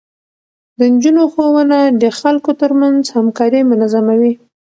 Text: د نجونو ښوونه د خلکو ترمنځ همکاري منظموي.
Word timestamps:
د 0.77 0.79
نجونو 0.93 1.23
ښوونه 1.33 1.79
د 2.01 2.03
خلکو 2.19 2.51
ترمنځ 2.61 3.01
همکاري 3.15 3.61
منظموي. 3.71 4.33